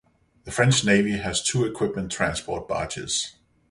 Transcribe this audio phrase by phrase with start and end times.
[0.45, 3.35] The French Navy has two equipment transport barges.